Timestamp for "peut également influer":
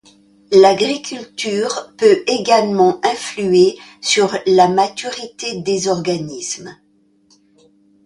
1.95-3.77